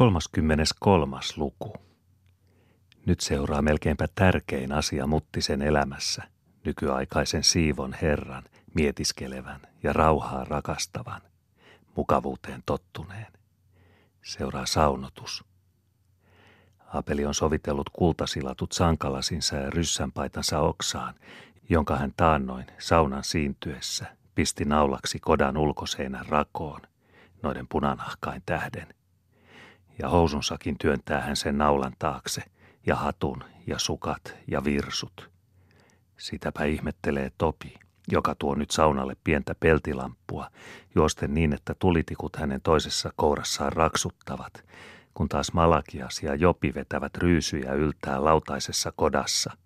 [0.00, 1.16] 33.
[1.36, 1.72] luku.
[3.06, 6.22] Nyt seuraa melkeinpä tärkein asia Muttisen elämässä,
[6.64, 8.44] nykyaikaisen siivon herran,
[8.74, 11.20] mietiskelevän ja rauhaa rakastavan,
[11.96, 13.32] mukavuuteen tottuneen.
[14.22, 15.44] Seuraa saunotus.
[16.94, 21.14] Apeli on sovitellut kultasilatut sankalasinsa ja ryssänpaitansa oksaan,
[21.68, 26.80] jonka hän taannoin saunan siintyessä pisti naulaksi kodan ulkoseinän rakoon,
[27.42, 28.86] noiden punanahkain tähden–
[30.02, 32.42] ja housunsakin työntää hän sen naulan taakse,
[32.86, 35.30] ja hatun, ja sukat, ja virsut.
[36.18, 37.74] Sitäpä ihmettelee Topi,
[38.12, 40.50] joka tuo nyt saunalle pientä peltilamppua,
[40.94, 44.64] juosten niin, että tulitikut hänen toisessa kourassaan raksuttavat,
[45.14, 49.56] kun taas Malakias ja Jopi vetävät ryysyjä yltää lautaisessa kodassa.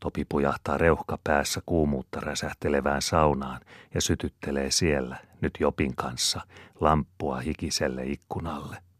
[0.00, 3.60] Topi pujahtaa reuhka päässä kuumuutta räsähtelevään saunaan
[3.94, 6.40] ja sytyttelee siellä, nyt Jopin kanssa,
[6.80, 8.91] lamppua hikiselle ikkunalle.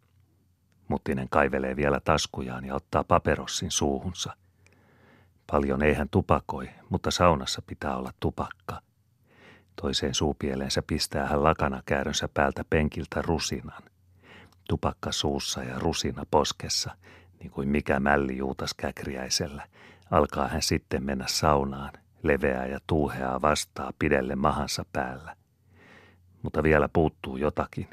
[0.92, 4.36] Muttinen kaivelee vielä taskujaan ja ottaa paperossin suuhunsa.
[5.52, 8.80] Paljon ei hän tupakoi, mutta saunassa pitää olla tupakka.
[9.82, 13.82] Toiseen suupieleensä pistää hän lakanakäärönsä päältä penkiltä rusinan.
[14.68, 16.96] Tupakka suussa ja rusina poskessa,
[17.38, 19.66] niin kuin mikä mälli juutas käkriäisellä,
[20.10, 25.36] alkaa hän sitten mennä saunaan, leveää ja tuuheaa vastaa pidelle mahansa päällä.
[26.42, 27.88] Mutta vielä puuttuu jotakin.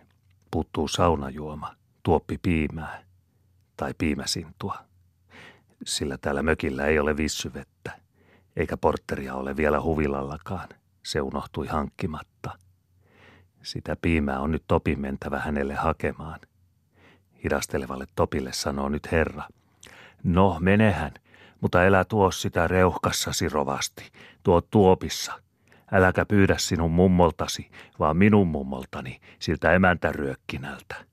[0.51, 3.03] Puuttuu saunajuoma tuoppi piimää
[3.77, 4.77] tai piimäsintua,
[5.85, 7.91] sillä täällä mökillä ei ole vissyvettä,
[8.55, 10.69] eikä portteria ole vielä huvilallakaan.
[11.03, 12.59] Se unohtui hankkimatta.
[13.61, 16.39] Sitä piimää on nyt Topin mentävä hänelle hakemaan.
[17.43, 19.43] Hidastelevalle Topille sanoo nyt herra.
[20.23, 21.11] No, menehän,
[21.61, 24.11] mutta elä tuo sitä reuhkassasi rovasti,
[24.43, 25.41] tuo tuopissa.
[25.91, 31.08] Äläkä pyydä sinun mummoltasi, vaan minun mummoltani, siltä emäntäryökkinältä.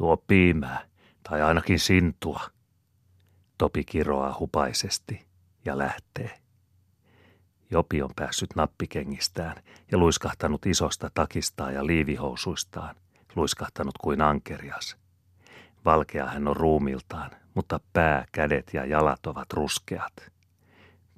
[0.00, 0.84] Tuo piimää,
[1.28, 2.40] tai ainakin sintua.
[3.58, 5.26] Topi kiroaa hupaisesti
[5.64, 6.38] ja lähtee.
[7.70, 9.62] Jopi on päässyt nappikengistään
[9.92, 12.96] ja luiskahtanut isosta takistaan ja liivihousuistaan,
[13.36, 14.96] luiskahtanut kuin ankerias.
[15.84, 20.32] Valkea hän on ruumiltaan, mutta pää, kädet ja jalat ovat ruskeat.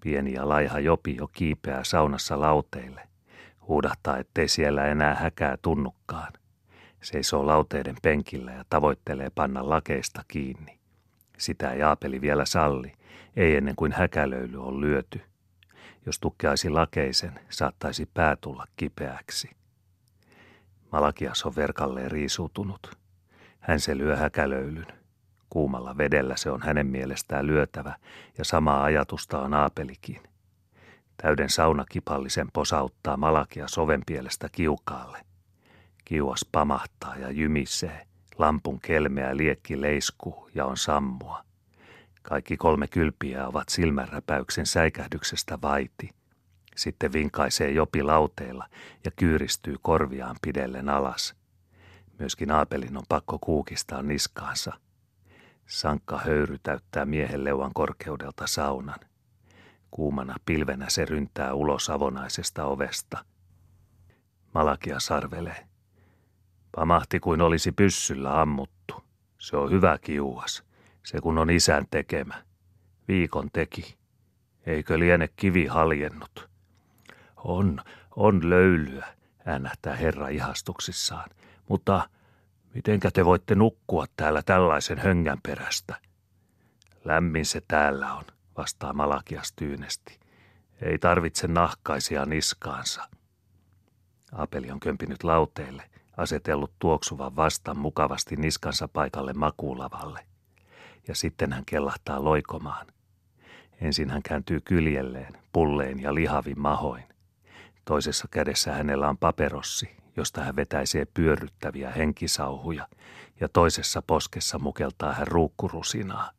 [0.01, 3.09] Pieni ja laiha Jopi jo kiipeää saunassa lauteille,
[3.69, 6.33] huudahtaa, ettei siellä enää häkää tunnukkaan.
[7.03, 10.79] Seisoo lauteiden penkillä ja tavoittelee panna lakeista kiinni.
[11.39, 12.93] Sitä ei Aapeli vielä salli,
[13.37, 15.21] ei ennen kuin häkälöily on lyöty.
[16.07, 19.51] Jos tukkeaisi lakeisen, saattaisi pää tulla kipeäksi.
[20.93, 22.99] Malakias on verkalleen riisuutunut.
[23.61, 24.87] Hän se lyö häkälöylyn.
[25.51, 27.95] Kuumalla vedellä se on hänen mielestään lyötävä,
[28.39, 30.21] ja samaa ajatusta on Aapelikin.
[31.17, 35.19] Täyden saunakipallisen posauttaa Malakia sovenpielestä kiukaalle–
[36.05, 38.07] Kiuas pamahtaa ja jymisee.
[38.39, 41.45] Lampun kelmeä liekki leiskuu ja on sammua.
[42.23, 46.11] Kaikki kolme kylpiä ovat silmänräpäyksen säikähdyksestä vaiti.
[46.77, 48.69] Sitten vinkaisee jopi lauteilla
[49.05, 51.35] ja kyyristyy korviaan pidellen alas.
[52.19, 54.73] Myöskin Aapelin on pakko kuukistaa niskaansa.
[55.67, 59.01] Sankka höyry täyttää miehen leuan korkeudelta saunan.
[59.91, 63.25] Kuumana pilvenä se ryntää ulos avonaisesta ovesta.
[64.55, 65.72] Malakia sarvelee.
[66.77, 69.05] Pamahti kuin olisi pyssyllä ammuttu.
[69.39, 70.65] Se on hyvä kiuas.
[71.03, 72.43] Se kun on isän tekemä.
[73.09, 73.97] Viikon teki.
[74.67, 76.49] Eikö liene kivi haljennut?
[77.37, 77.81] On,
[78.17, 79.07] on löylyä,
[79.45, 81.31] äänähtää herra ihastuksissaan.
[81.69, 82.09] Mutta
[82.75, 85.97] mitenkä te voitte nukkua täällä tällaisen höngän perästä?
[87.05, 88.25] Lämmin se täällä on,
[88.57, 90.21] vastaa Malakias tyynesti.
[90.83, 93.09] Ei tarvitse nahkaisia niskaansa.
[94.33, 100.27] Apeli on kömpinyt lauteelle asetellut tuoksuvan vastan mukavasti niskansa paikalle makuulavalle.
[101.09, 102.87] Ja sitten hän kellahtaa loikomaan.
[103.81, 107.05] Ensin hän kääntyy kyljelleen, pullein ja lihavin mahoin.
[107.85, 112.89] Toisessa kädessä hänellä on paperossi, josta hän vetäisee pyörryttäviä henkisauhuja,
[113.41, 116.31] ja toisessa poskessa mukeltaa hän ruukkurusinaa.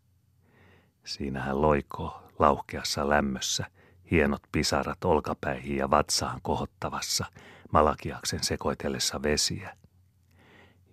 [1.03, 3.65] Siinä hän loikoo lauhkeassa lämmössä,
[4.11, 7.25] hienot pisarat olkapäihin ja vatsaan kohottavassa–
[7.73, 9.77] Malakiaksen sekoitellessa vesiä.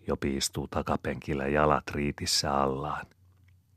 [0.06, 3.06] Jopi istuu takapenkillä jalat riitissä allaan.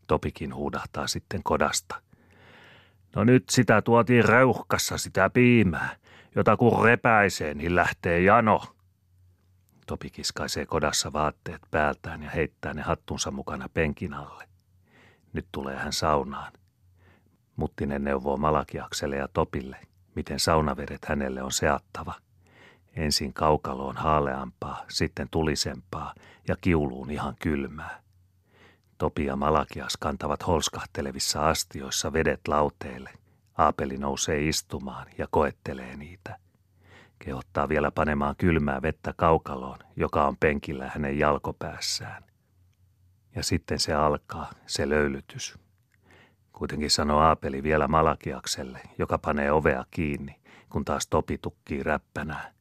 [0.08, 2.02] Topikin huudahtaa sitten kodasta.
[3.16, 5.96] No nyt sitä tuotiin reuhkassa sitä piimää,
[6.36, 8.64] jota kun repäisee, niin lähtee jano.
[9.88, 14.48] Topi kiskaisee kodassa vaatteet päältään ja heittää ne hattunsa mukana penkin alle.
[15.34, 16.54] Nyt tulee hän saunaan.
[17.56, 19.78] Muttinen neuvoo Malakiakselle ja Topille,
[20.16, 22.14] miten saunavedet hänelle on seattava–
[22.96, 26.14] Ensin kaukaloon haaleampaa, sitten tulisempaa
[26.48, 28.04] ja kiuluun ihan kylmää.
[28.98, 33.10] Topi ja Malakias kantavat holskahtelevissa astioissa vedet lauteelle.
[33.58, 36.38] Aapeli nousee istumaan ja koettelee niitä.
[37.20, 42.24] Kehottaa vielä panemaan kylmää vettä kaukaloon, joka on penkillä hänen jalkopäässään.
[43.36, 45.60] Ja sitten se alkaa, se löylytys.
[46.52, 50.36] Kuitenkin sanoo Aapeli vielä Malakiakselle, joka panee ovea kiinni,
[50.70, 52.54] kun taas Topi tukkii räppänää.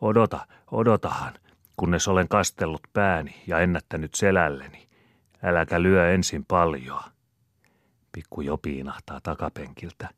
[0.00, 1.34] Odota, odotahan,
[1.76, 4.88] kunnes olen kastellut pääni ja ennättänyt selälleni.
[5.42, 7.04] Äläkä lyö ensin paljoa.
[8.12, 10.08] Pikku Jopi inahtaa takapenkiltä.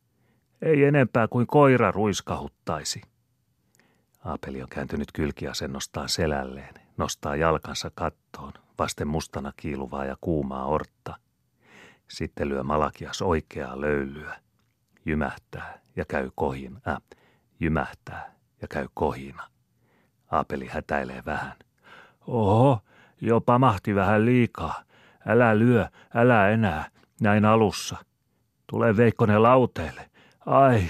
[0.62, 3.02] Ei enempää kuin koira ruiskahuttaisi.
[4.24, 11.16] Aapeli on kääntynyt kylkiasennostaan selälleen, nostaa jalkansa kattoon, vasten mustana kiiluvaa ja kuumaa ortta.
[12.08, 14.40] Sitten lyö Malakias oikeaa löylyä.
[15.04, 16.96] Jymähtää ja käy kohin, äh,
[17.60, 19.57] jymähtää ja käy kohina.
[20.30, 21.52] Aapeli hätäilee vähän.
[22.26, 22.78] Oho,
[23.20, 24.82] jo pamahti vähän liikaa.
[25.26, 26.88] Älä lyö, älä enää,
[27.20, 27.96] näin alussa.
[28.66, 30.10] Tule Veikkonen lauteelle.
[30.46, 30.82] Ai,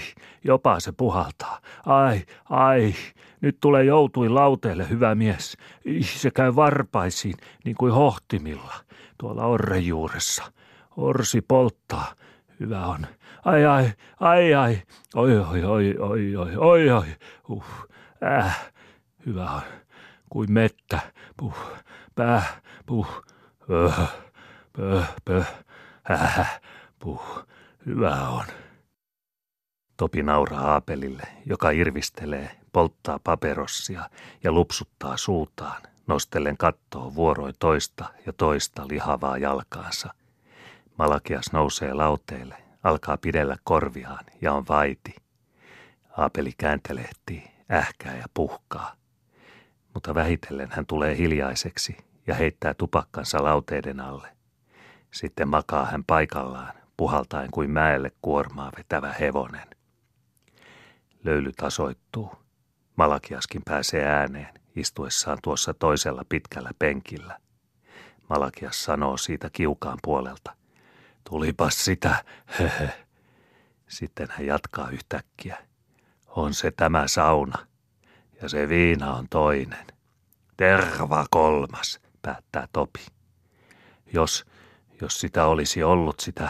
[0.43, 1.59] jopa se puhaltaa.
[1.85, 2.93] Ai, ai,
[3.41, 5.57] nyt tulee joutui lauteelle, hyvä mies.
[6.01, 8.73] Se käy varpaisiin, niin kuin hohtimilla,
[9.17, 10.43] tuolla orrejuuressa.
[10.97, 12.13] Orsi polttaa,
[12.59, 13.07] hyvä on.
[13.45, 14.81] Ai, ai, ai, ai,
[15.15, 17.05] oi, oi, oi, oi, oi, oi, oi,
[17.49, 17.63] uh,
[18.23, 18.71] äh,
[19.25, 19.61] hyvä.
[20.29, 20.99] Kuin mettä,
[21.37, 21.57] puh,
[22.15, 22.43] pää,
[22.85, 23.23] puh,
[23.69, 23.99] öh,
[24.77, 25.47] pöh, pöh,
[26.11, 26.61] äh,
[26.99, 27.45] puh,
[27.85, 28.45] hyvä on.
[29.97, 34.09] Topi nauraa Aapelille, joka irvistelee, polttaa paperossia
[34.43, 40.13] ja lupsuttaa suutaan, nostellen kattoo vuoroin toista ja toista lihavaa jalkaansa.
[40.97, 45.15] Malakias nousee lauteelle, alkaa pidellä korviaan ja on vaiti.
[46.17, 48.98] Aapeli kääntelehtii, ähkää ja puhkaa.
[49.99, 51.97] Mutta vähitellen hän tulee hiljaiseksi
[52.27, 54.37] ja heittää tupakkansa lauteiden alle.
[55.11, 59.67] Sitten makaa hän paikallaan, puhaltaen kuin mäelle kuormaa vetävä hevonen.
[61.23, 62.31] Löyly tasoittuu.
[62.95, 67.39] Malakiaskin pääsee ääneen, istuessaan tuossa toisella pitkällä penkillä.
[68.29, 70.55] Malakias sanoo siitä kiukaan puolelta.
[71.29, 72.23] Tulipas sitä,
[72.59, 72.89] hehe.
[73.87, 75.57] Sitten hän jatkaa yhtäkkiä.
[76.27, 77.68] On se tämä sauna.
[78.41, 79.85] Ja se viina on toinen.
[80.57, 83.05] Terva kolmas, päättää Topi.
[84.13, 84.45] Jos,
[85.01, 86.49] jos sitä olisi ollut sitä,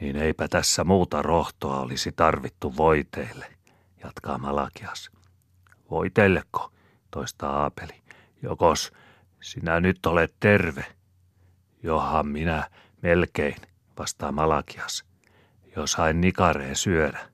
[0.00, 3.46] niin eipä tässä muuta rohtoa olisi tarvittu voiteille
[4.04, 5.10] jatkaa Malakias.
[5.90, 6.72] Voi tellekko,
[7.10, 8.02] toistaa Aapeli.
[8.42, 8.92] Jokos
[9.40, 10.84] sinä nyt olet terve.
[11.82, 12.70] Johan minä
[13.02, 13.56] melkein,
[13.98, 15.04] vastaa Malakias.
[15.76, 17.28] Jos hain nikareen syödä,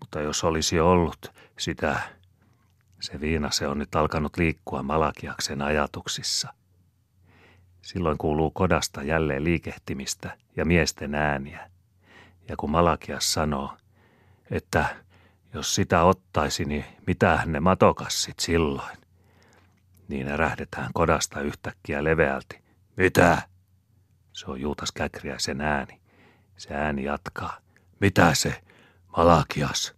[0.00, 2.00] mutta jos olisi ollut sitä,
[3.04, 6.54] se viina se on nyt alkanut liikkua Malakiaksen ajatuksissa.
[7.82, 11.70] Silloin kuuluu kodasta jälleen liikehtimistä ja miesten ääniä.
[12.48, 13.76] Ja kun Malakias sanoo,
[14.50, 14.96] että
[15.54, 18.98] jos sitä ottaisi, niin mitähän ne matokassit silloin?
[20.08, 22.62] Niin ärähdetään kodasta yhtäkkiä leveälti.
[22.96, 23.42] Mitä?
[24.32, 26.00] Se on Juutas Käkriäisen ääni.
[26.56, 27.58] Se ääni jatkaa.
[28.00, 28.62] Mitä se?
[29.16, 29.94] Malakias.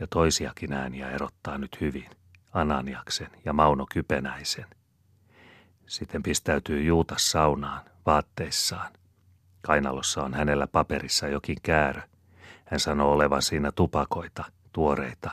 [0.00, 2.10] Ja toisiakin ääniä erottaa nyt hyvin.
[2.52, 4.66] Ananiaksen ja Mauno Kypenäisen.
[5.86, 8.92] Sitten pistäytyy Juutas saunaan, vaatteissaan.
[9.62, 12.00] Kainalossa on hänellä paperissa jokin käärö,
[12.64, 15.30] hän sanoo olevan siinä tupakoita, tuoreita.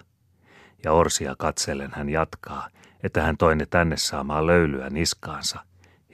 [0.84, 2.70] Ja Orsia katsellen hän jatkaa,
[3.04, 5.60] että hän toi ne tänne saamaan löylyä niskaansa,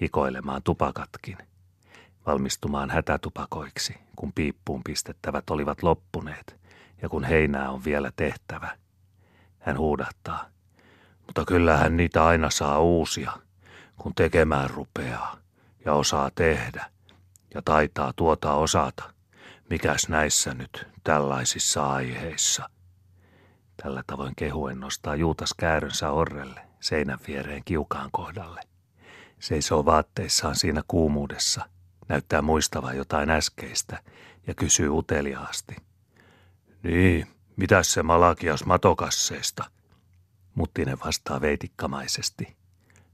[0.01, 1.37] hikoilemaan tupakatkin.
[2.25, 6.66] Valmistumaan hätätupakoiksi, kun piippuun pistettävät olivat loppuneet
[7.01, 8.77] ja kun heinää on vielä tehtävä.
[9.59, 10.45] Hän huudahtaa.
[11.25, 13.31] Mutta kyllähän niitä aina saa uusia,
[13.97, 15.37] kun tekemään rupeaa
[15.85, 16.85] ja osaa tehdä
[17.53, 19.13] ja taitaa tuota osata.
[19.69, 22.69] Mikäs näissä nyt tällaisissa aiheissa?
[23.83, 28.61] Tällä tavoin kehuen nostaa Juutas käärönsä orrelle, seinän viereen kiukaan kohdalle.
[29.39, 31.69] Seisoo vaatteissaan siinä kuumuudessa,
[32.07, 33.99] näyttää muistava jotain äskeistä
[34.47, 35.86] ja kysyy uteliaasti.
[36.83, 39.63] Niin, mitäs se Malakias matokasseesta?
[40.55, 42.57] Muttinen vastaa veitikkamaisesti.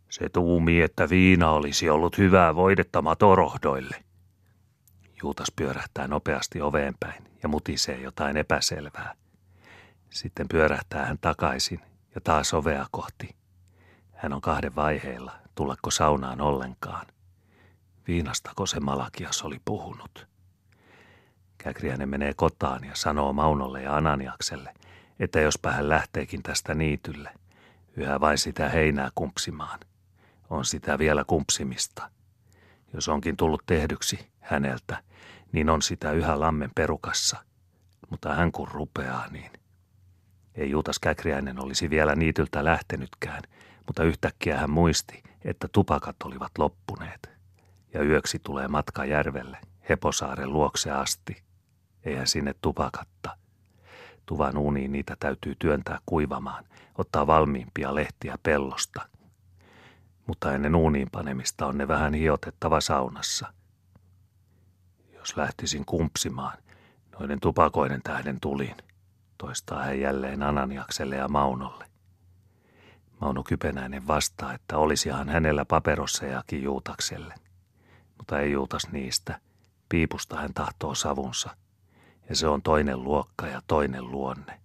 [0.10, 4.04] Se tuumii, että viina olisi ollut hyvää voidetta matorohdoille.
[5.24, 9.16] Juutas pyörähtää nopeasti oveen päin ja mutisee jotain epäselvää.
[10.10, 11.80] Sitten pyörähtää hän takaisin
[12.16, 13.36] ja taas ovea kohti.
[14.12, 17.06] Hän on kahden vaiheilla, tullako saunaan ollenkaan.
[18.08, 20.33] Viinastako se Malakias oli puhunut?
[21.64, 24.74] Käkriäinen menee kotaan ja sanoo Maunolle ja Ananiakselle,
[25.20, 27.30] että jospa hän lähteekin tästä niitylle,
[27.98, 29.80] yhä vain sitä heinää kumpsimaan.
[30.50, 32.10] On sitä vielä kumpsimista–
[32.94, 35.04] Jos onkin tullut tehdyksi häneltä,
[35.52, 37.38] niin on sitä yhä lammen perukassa.
[38.10, 39.52] Mutta hän kun rupeaa, niin...
[40.56, 43.44] Ei Juutas Käkriäinen olisi vielä niityltä lähtenytkään,
[43.88, 47.32] mutta yhtäkkiä hän muisti, että tupakat olivat loppuneet.
[47.94, 49.58] Ja yöksi tulee matka järvelle,
[49.90, 51.44] Heposaaren luokse asti.
[52.06, 53.38] Eihän sinne tupakatta.
[54.26, 56.64] Tuvan uuniin niitä täytyy työntää kuivamaan,
[56.98, 59.10] ottaa valmiimpia lehtiä pellosta.
[60.28, 63.54] Mutta ennen uuniin panemista on ne vähän hiotettava saunassa.
[65.14, 66.58] Jos lähtisin kumpsimaan,
[67.20, 68.76] noiden tupakoiden tähden tulin,
[69.38, 71.86] toistaa hän jälleen Ananiakselle ja Maunolle.
[73.22, 77.36] Mauno Kypenäinen vastaa, että olisihan hänellä paperossejakin Juutakselle.
[78.18, 79.40] Mutta ei Juutas niistä.
[79.90, 81.56] Piipusta hän tahtoo savunsa–
[82.30, 84.60] ja se on toinen luokka ja toinen luonne.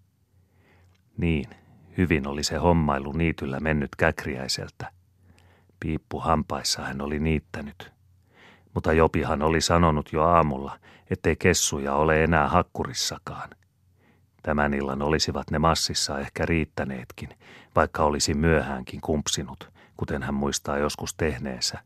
[1.17, 1.50] Niin,
[1.99, 4.93] hyvin oli se hommailu niityllä mennyt käkriäiseltä.
[5.81, 7.93] Piippu hampaissa hän oli niittänyt.
[8.75, 10.79] Mutta Jopihan oli sanonut jo aamulla,
[11.11, 13.50] ettei kessuja ole enää hakkurissakaan.
[14.43, 17.29] Tämän illan olisivat ne massissa ehkä riittäneetkin,
[17.77, 21.79] vaikka olisi myöhäänkin kumpsinut, kuten hän muistaa joskus tehneensä,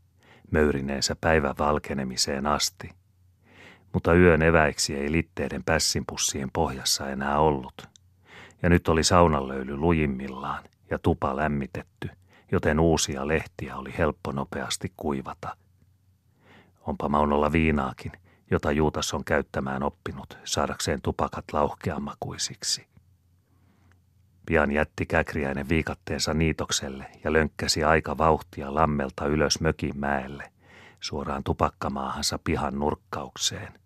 [0.51, 2.91] möyrineensä päivän valkenemiseen asti–
[3.93, 7.89] mutta yön eväiksi ei litteiden pässinpussien pohjassa enää ollut.
[8.63, 12.11] Ja nyt oli saunanlöyly lujimmillaan ja tupa lämmitetty,
[12.53, 15.57] joten uusia lehtiä oli helppo nopeasti kuivata.
[16.87, 18.13] Onpa Maunolla viinaakin,
[18.51, 22.87] jota Juutas on käyttämään oppinut saadakseen tupakat lauhkeamakuisiksi.
[24.47, 30.53] Pian jätti käkriäinen viikatteensa niitokselle ja lönkkäsi aika vauhtia lammelta ylös mökin mäelle,
[31.01, 33.82] suoraan tupakkamaahansa pihan nurkkaukseen.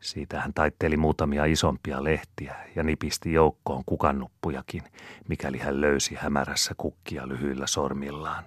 [0.00, 4.82] Siitä hän taitteli muutamia isompia lehtiä ja nipisti joukkoon kukannuppujakin,
[5.28, 8.44] mikäli hän löysi hämärässä kukkia lyhyillä sormillaan.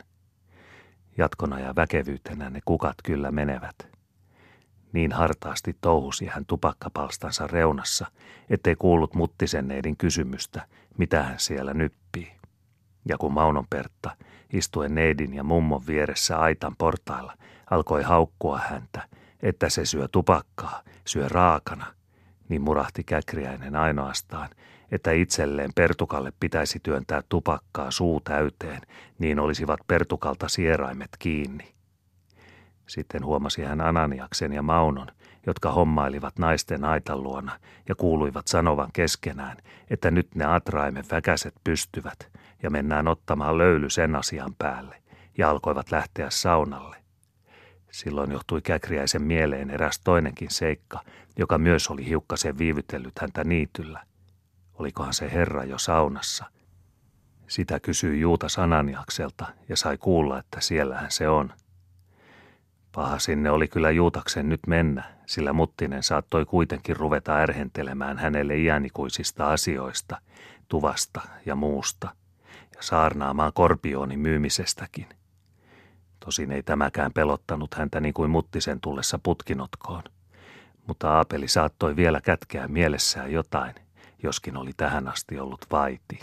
[1.18, 3.76] Jatkona ja väkevyytenä ne kukat kyllä menevät.
[4.94, 8.08] Niin hartaasti touhusi hän tupakkapalstansa reunassa,
[8.50, 10.66] ettei kuullut muttisenneidin kysymystä,
[10.98, 12.32] mitä hän siellä nyppii.
[13.06, 14.16] Ja kun Maunon Pertta,
[14.54, 17.34] istuen neidin ja mummon vieressä aitan portailla,
[17.70, 19.08] alkoi haukkua häntä–
[19.44, 21.86] että se syö tupakkaa, syö raakana,
[22.50, 24.50] niin murahti käkriäinen ainoastaan,
[24.92, 28.82] että itselleen Pertukalle pitäisi työntää tupakkaa suu täyteen,
[29.20, 31.74] niin olisivat Pertukalta sieraimet kiinni.
[32.88, 35.08] Sitten huomasi hän Ananiaksen ja Maunon,
[35.46, 39.58] jotka hommailivat naisten aitan luona ja kuuluivat sanovan keskenään,
[39.90, 42.32] että nyt ne atraimen väkäset pystyvät
[42.64, 45.02] ja mennään ottamaan löyly sen asian päälle,
[45.38, 46.99] ja alkoivat lähteä saunalle.
[47.92, 51.04] Silloin johtui Käkriäisen mieleen eräs toinenkin seikka,
[51.38, 54.04] joka myös oli hiukkasen viivytellyt häntä niityllä.
[54.74, 56.46] Olikohan se herra jo saunassa?
[57.48, 61.54] Sitä kysyi Juutas Ananiakselta ja sai kuulla, että siellähän se on.
[62.92, 69.52] Paha sinne oli kyllä Juutaksen nyt mennä, sillä Muttinen saattoi kuitenkin ruveta ärhentelemään hänelle iänikuisista
[69.52, 70.22] asioista,
[70.68, 72.16] tuvasta ja muusta,
[72.76, 75.19] ja saarnaamaan korpioonin myymisestäkin.
[76.26, 80.04] Tosin ei tämäkään pelottanut häntä niin kuin muttisen tullessa putkinotkoon.
[80.88, 83.76] Mutta Aapeli saattoi vielä kätkeä mielessään jotain,
[84.24, 86.20] joskin oli tähän asti ollut vaiti.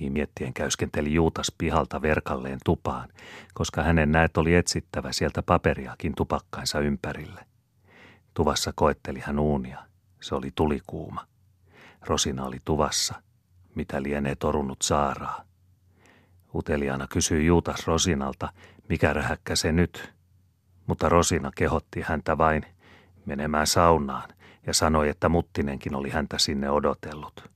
[0.00, 3.08] Niin miettien käyskenteli Juutas pihalta verkalleen tupaan,
[3.54, 7.46] koska hänen näet oli etsittävä sieltä paperiakin tupakkainsa ympärille.
[8.34, 9.78] Tuvassa koetteli hän uunia.
[10.22, 11.26] Se oli tulikuuma.
[12.00, 13.22] Rosina oli tuvassa.
[13.74, 15.43] Mitä lienee torunut saaraa.
[16.54, 18.52] Uteliaana kysyi Juutas Rosinalta,
[18.88, 20.14] mikä rähäkkä se nyt.
[20.86, 22.66] Mutta Rosina kehotti häntä vain
[23.26, 24.28] menemään saunaan
[24.66, 27.50] ja sanoi, että Muttinenkin oli häntä sinne odotellut.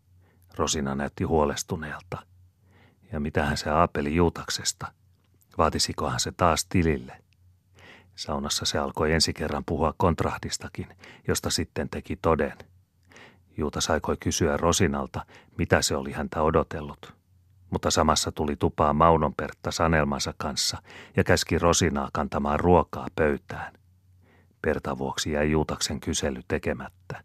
[0.56, 2.22] Rosina näytti huolestuneelta.
[3.12, 4.92] Ja mitähän se aapeli Juutaksesta?
[5.58, 7.22] Vaatisikohan se taas tilille?
[8.16, 10.88] Saunassa se alkoi ensi kerran puhua kontrahdistakin,
[11.28, 12.58] josta sitten teki toden.
[13.56, 15.26] Juutas aikoi kysyä Rosinalta,
[15.58, 17.17] mitä se oli häntä odotellut
[17.70, 20.78] mutta samassa tuli tupaan Maunon Pertta Sanelmansa kanssa
[21.16, 23.72] ja käski Rosinaa kantamaan ruokaa pöytään.
[24.62, 27.22] Perta vuoksi jäi Juutaksen kysely tekemättä.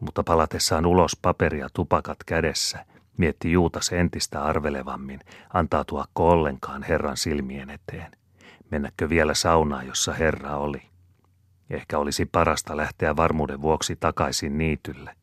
[0.00, 2.86] Mutta palatessaan ulos paperia tupakat kädessä,
[3.16, 5.20] mietti Juutas entistä arvelevammin,
[5.54, 8.12] antautuako ollenkaan Herran silmien eteen.
[8.70, 10.82] Mennäkö vielä saunaan, jossa Herra oli?
[11.70, 15.16] Ehkä olisi parasta lähteä varmuuden vuoksi takaisin niitylle.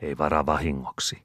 [0.00, 1.22] Ei vara vahingoksi.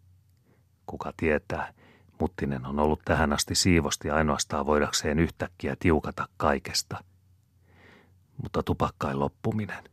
[0.85, 1.73] Kuka tietää,
[2.19, 7.03] Muttinen on ollut tähän asti siivosti ainoastaan voidakseen yhtäkkiä tiukata kaikesta.
[8.43, 9.83] Mutta tupakkain loppuminen.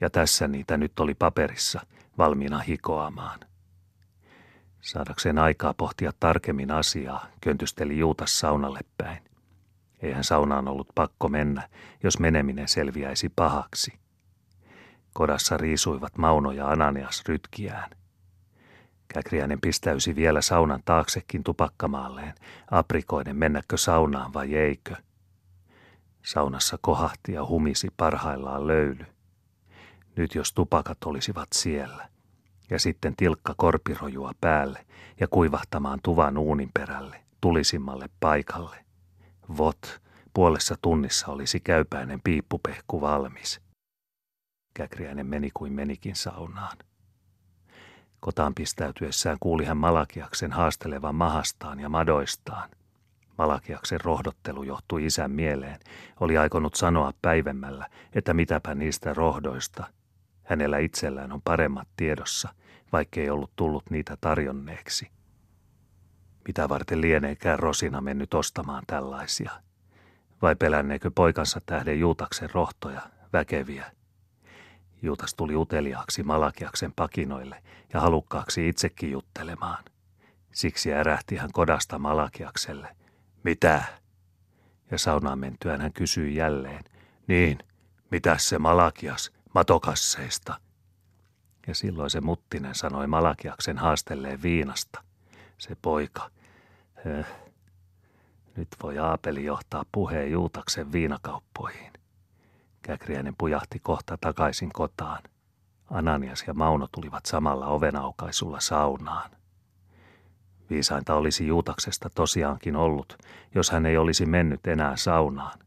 [0.00, 1.80] Ja tässä niitä nyt oli paperissa,
[2.18, 3.40] valmiina hikoamaan.
[4.80, 9.18] Saadakseen aikaa pohtia tarkemmin asiaa, köntysteli Juutas saunalle päin.
[10.02, 11.68] Eihän saunaan ollut pakko mennä,
[12.02, 13.98] jos meneminen selviäisi pahaksi.
[15.12, 17.90] Kodassa riisuivat Mauno ja Ananias rytkiään.
[19.08, 22.34] Käkriäinen pistäysi vielä saunan taaksekin tupakkamaalleen,
[22.70, 24.96] aprikoiden mennäkö saunaan vai eikö.
[26.22, 29.06] Saunassa kohahti ja humisi parhaillaan löyly.
[30.16, 32.08] Nyt jos tupakat olisivat siellä.
[32.70, 34.86] Ja sitten tilkka korpirojua päälle
[35.20, 38.84] ja kuivahtamaan tuvan uunin perälle, tulisimmalle paikalle.
[39.56, 40.00] Vot,
[40.34, 43.60] puolessa tunnissa olisi käypäinen piippupehku valmis.
[44.74, 46.76] Käkriäinen meni kuin menikin saunaan.
[48.26, 52.70] Kotaan pistäytyessään kuuli hän Malakiaksen haastelevan mahastaan ja madoistaan.
[53.38, 55.80] Malakiaksen rohdottelu johtui isän mieleen.
[56.20, 59.86] Oli aikonut sanoa päivemmällä, että mitäpä niistä rohdoista.
[60.44, 62.48] Hänellä itsellään on paremmat tiedossa,
[62.92, 65.10] vaikkei ollut tullut niitä tarjonneeksi.
[66.46, 69.50] Mitä varten lieneekään Rosina mennyt ostamaan tällaisia?
[70.42, 73.00] Vai pelänneekö poikansa tähden Juutaksen rohtoja,
[73.32, 73.92] väkeviä,
[75.02, 77.62] Juutas tuli uteliaaksi Malakiaksen pakinoille
[77.92, 79.84] ja halukkaaksi itsekin juttelemaan.
[80.52, 82.96] Siksi ärähti hän kodasta Malakiakselle.
[83.42, 83.84] Mitä?
[84.90, 86.84] Ja saunaan mentyään hän kysyi jälleen.
[87.26, 87.58] Niin,
[88.10, 90.60] mitä se Malakias matokasseista?
[91.66, 95.02] Ja silloin se muttinen sanoi Malakiaksen haastelleen viinasta.
[95.58, 96.30] Se poika.
[97.04, 97.26] Höh.
[98.56, 101.92] Nyt voi Aapeli johtaa puheen Juutaksen viinakauppoihin.
[102.86, 105.22] Käkriäinen pujahti kohta takaisin kotaan.
[105.90, 109.30] Ananias ja Mauno tulivat samalla ovenaukaisulla saunaan.
[110.70, 113.18] Viisainta olisi Juutaksesta tosiaankin ollut,
[113.54, 115.58] jos hän ei olisi mennyt enää saunaan.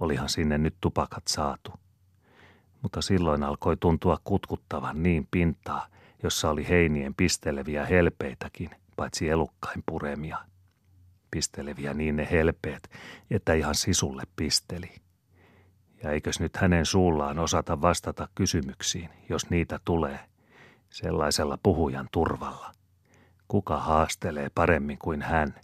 [0.00, 1.72] Olihan sinne nyt tupakat saatu.
[2.82, 5.86] Mutta silloin alkoi tuntua kutkuttavan niin pintaa,
[6.22, 10.38] jossa oli heinien pisteleviä helpeitäkin, paitsi elukkain puremia.
[11.30, 12.90] Pisteleviä niin ne helpeet,
[13.30, 14.92] että ihan sisulle pisteli–
[16.02, 20.20] ja eikös nyt hänen suullaan osata vastata kysymyksiin, jos niitä tulee,
[20.90, 22.72] sellaisella puhujan turvalla.
[23.48, 25.54] Kuka haastelee paremmin kuin hän?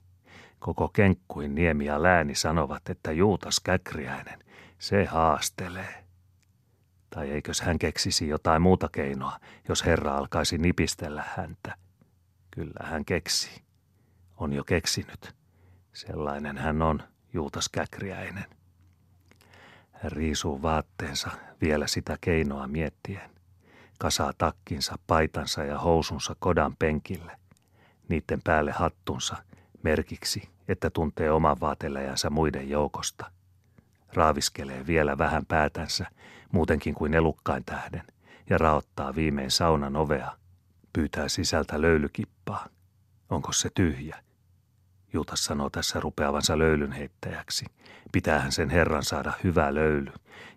[0.58, 4.38] Koko kenkkuin niemi ja lääni sanovat, että Juutas Käkriäinen,
[4.78, 6.04] se haastelee.
[7.10, 11.74] Tai eikös hän keksisi jotain muuta keinoa, jos Herra alkaisi nipistellä häntä?
[12.50, 13.62] Kyllä hän keksi.
[14.36, 15.34] On jo keksinyt.
[15.92, 18.44] Sellainen hän on, Juutas Käkriäinen.
[20.08, 23.30] Riisuu vaatteensa vielä sitä keinoa miettien.
[23.98, 27.38] Kasaa takkinsa, paitansa ja housunsa kodan penkille.
[28.08, 29.36] Niiden päälle hattunsa,
[29.82, 33.30] merkiksi, että tuntee oman vaateläjänsä muiden joukosta.
[34.14, 36.06] Raaviskelee vielä vähän päätänsä,
[36.52, 38.02] muutenkin kuin elukkain tähden,
[38.50, 40.32] ja raottaa viimein saunan ovea.
[40.92, 42.66] Pyytää sisältä löylykippaa.
[43.30, 44.23] Onko se tyhjä?
[45.14, 47.66] Juutas sanoo tässä rupeavansa löylynheittäjäksi.
[48.12, 50.12] Pitäähän sen herran saada hyvä löyly,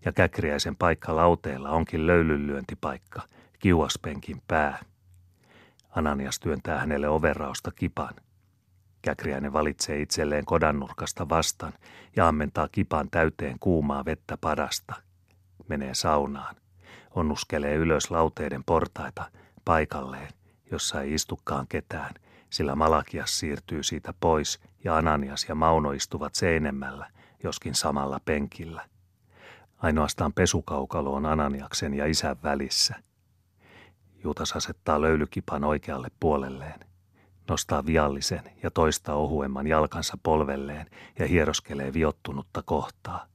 [0.06, 3.22] ja käkriäisen paikka lauteella onkin löylynlyöntipaikka,
[3.60, 4.80] kiuaspenkin pää.
[5.90, 8.14] Ananias työntää hänelle overausta kipan.
[9.02, 11.74] Käkriäinen valitsee itselleen kodannurkasta vastaan
[12.16, 14.96] ja ammentaa kipan täyteen kuumaa vettä padasta.
[15.68, 16.56] Menee saunaan.
[17.16, 19.26] Onnuskelee ylös lauteiden portaita
[19.66, 20.30] paikalleen,
[20.72, 22.14] jossa ei istukaan ketään–
[22.50, 27.10] sillä Malakias siirtyy siitä pois ja Ananias ja Mauno istuvat seinemmällä,
[27.44, 28.86] joskin samalla penkillä.
[29.78, 32.96] Ainoastaan pesukaukalo on Ananiaksen ja isän välissä.
[34.24, 36.80] Juutas asettaa löylykipan oikealle puolelleen,
[37.50, 43.28] nostaa viallisen ja toista ohuemman jalkansa polvelleen ja hieroskelee viottunutta kohtaa.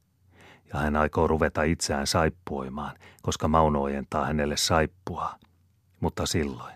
[0.73, 5.35] Ja hän aikoo ruveta itseään saippuoimaan, koska Mauno ojentaa hänelle saippua.
[6.01, 6.75] Mutta silloin,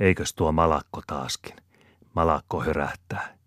[0.00, 1.56] eikös tuo malakko taaskin–
[2.14, 3.38] Malakko hörähtää.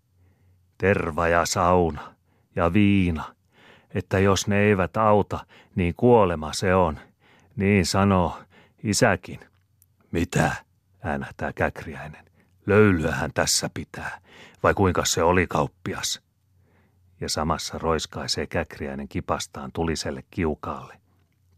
[0.78, 2.14] Terva ja sauna
[2.56, 3.34] ja viina,
[3.94, 6.98] että jos ne eivät auta, niin kuolema se on.
[7.56, 8.38] Niin sanoo
[8.82, 9.40] isäkin.
[10.10, 10.52] Mitä?
[11.02, 12.24] äänähtää käkriäinen.
[12.66, 14.20] Löylyähän tässä pitää,
[14.62, 16.22] vai kuinka se oli kauppias?
[17.20, 21.00] Ja samassa roiskaisee käkriäinen kipastaan tuliselle kiukaalle.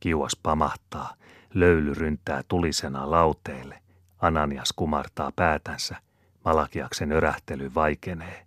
[0.00, 1.14] Kiuas pamahtaa,
[1.54, 3.82] löyly ryntää tulisena lauteelle.
[4.18, 5.96] Ananias kumartaa päätänsä
[6.46, 8.46] Malakiaksen örähtely vaikenee.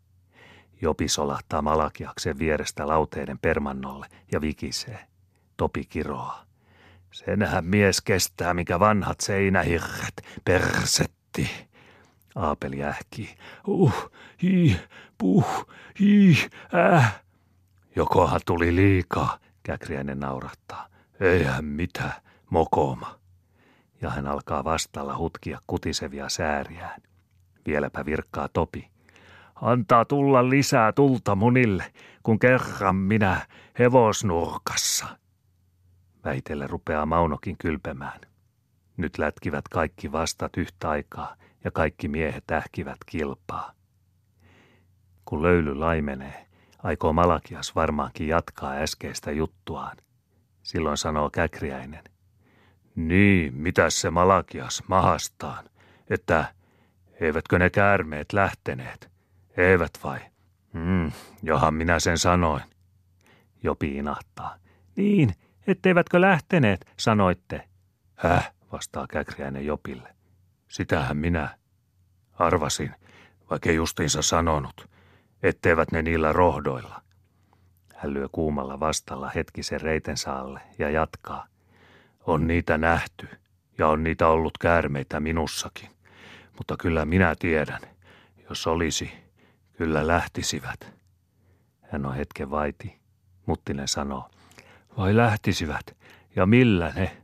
[0.81, 5.07] Jopi solahtaa Malakiaksen vierestä lauteiden permannolle ja vikisee.
[5.57, 6.45] Topi kiroaa.
[7.11, 11.67] Senhän mies kestää, mikä vanhat seinähirret, persetti.
[12.35, 13.35] Aapeli ähkii.
[13.67, 14.11] Uh,
[14.43, 14.79] hi,
[15.17, 15.67] puh,
[15.99, 16.49] hi,
[16.93, 17.21] äh.
[17.95, 20.87] Jokohan tuli liikaa, Käkriäinen naurahtaa.
[21.19, 23.19] Eihän mitä, mokoma.
[24.01, 27.08] Ja hän alkaa vastalla hutkia kutisevia sääriään.
[27.69, 28.89] Vieläpä virkkaa Topi.
[29.55, 33.45] Antaa tulla lisää tulta munille, kun kerran minä
[33.79, 35.07] hevosnurkassa.
[36.25, 38.21] Väitelle rupeaa Maunokin kylpemään.
[38.97, 43.73] Nyt lätkivät kaikki vastat yhtä aikaa ja kaikki miehet ähkivät kilpaa.
[45.25, 46.47] Kun löyly laimenee,
[46.83, 49.97] aikoo Malakias varmaankin jatkaa äskeistä juttuaan.
[50.63, 52.03] Silloin sanoo Käkriäinen.
[52.95, 55.65] Niin, mitä se Malakias mahastaan,
[56.09, 56.53] että
[57.19, 59.11] eivätkö ne käärmeet lähteneet?
[59.57, 60.19] Eivät vai?
[60.73, 61.11] Hmm,
[61.43, 62.63] johan minä sen sanoin.
[63.63, 64.55] Jopi inahtaa.
[64.95, 65.33] Niin,
[65.67, 67.69] etteivätkö lähteneet, sanoitte.
[68.15, 70.15] Häh, vastaa Käkriäinen Jopille.
[70.67, 71.57] Sitähän minä
[72.33, 72.91] arvasin,
[73.49, 74.89] vaikka justiinsa sanonut,
[75.43, 77.01] etteivät ne niillä rohdoilla.
[77.95, 81.47] Hän lyö kuumalla vastalla hetkisen reitensä alle ja jatkaa.
[82.25, 83.27] On niitä nähty
[83.77, 85.89] ja on niitä ollut käärmeitä minussakin.
[86.59, 87.81] Mutta kyllä minä tiedän,
[88.49, 89.11] jos olisi,
[89.77, 90.93] kyllä lähtisivät.
[91.81, 92.99] Hän on hetken vaiti.
[93.45, 94.29] Muttinen sanoo,
[94.97, 95.97] vai lähtisivät,
[96.35, 97.17] ja millä ne?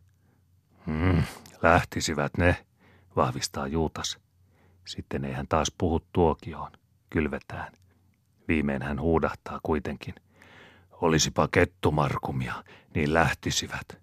[0.86, 1.24] Hmm,
[1.62, 2.66] lähtisivät ne,
[3.16, 4.20] vahvistaa Juutas.
[4.88, 6.72] Sitten ei hän taas puhu tuokioon,
[7.10, 7.74] kylvetään.
[8.48, 10.16] Viimein hän huudahtaa kuitenkin.
[10.92, 12.64] Olisipa kettumarkumia,
[12.96, 13.98] niin lähtisivät.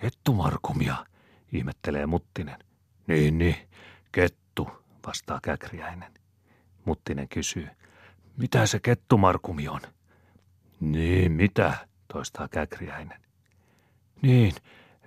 [0.00, 1.06] Kettumarkumia,
[1.52, 2.58] ihmettelee Muttinen.
[3.06, 3.56] Niin, niin,
[4.16, 4.68] kettu,
[5.06, 6.14] vastaa Käkriäinen.
[6.84, 7.68] Muttinen kysyy,
[8.36, 9.80] mitä se kettumarkumi on?
[10.80, 13.20] Niin, mitä, toistaa Käkriäinen.
[14.22, 14.54] Niin,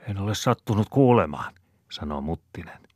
[0.08, 1.54] en ole sattunut kuulemaan,
[1.92, 2.88] sanoo Muttinen.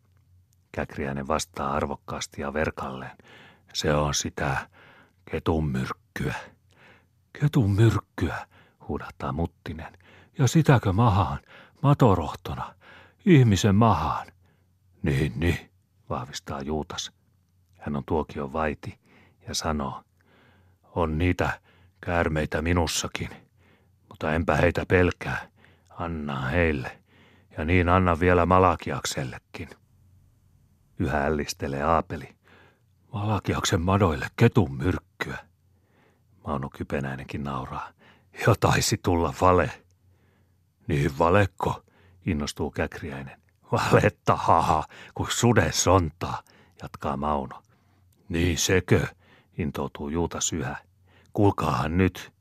[0.72, 3.18] Käkriäinen vastaa arvokkaasti ja verkalleen.
[3.74, 4.70] Se on sitä
[5.32, 6.36] ketun myrkkyä.
[7.40, 8.48] Ketun myrkkyä,
[8.88, 9.94] huudahtaa Muttinen.
[10.38, 11.40] Ja sitäkö mahaan,
[11.82, 12.76] matorohtona,
[13.26, 14.28] ihmisen mahaan?
[15.04, 15.73] Niin, niin,
[16.10, 17.12] vahvistaa Juutas.
[17.80, 19.00] Hän on tuokion vaiti
[19.48, 20.04] ja sanoo,
[20.96, 21.60] on niitä
[22.02, 23.30] käärmeitä minussakin,
[24.10, 25.48] mutta enpä heitä pelkää,
[25.90, 27.00] anna heille,
[27.58, 29.70] ja niin anna vielä Malakiaksellekin.
[31.00, 32.36] Yhä ällistelee Aapeli.
[33.14, 35.38] Malakiaksen madoille ketun myrkkyä.
[36.48, 37.90] Mauno Kypenäinenkin nauraa.
[38.48, 39.72] Ja taisi tulla vale.
[40.88, 41.84] Niin valekko,
[42.26, 43.43] innostuu Käkriäinen.
[43.74, 44.84] Valetta, haha,
[45.14, 46.42] kuin sude sontaa,
[46.82, 47.62] jatkaa Mauno.
[48.30, 49.08] Niin sekö,
[49.58, 50.76] intoutuu Juutas yhä.
[51.34, 52.34] Kuulkaahan nyt.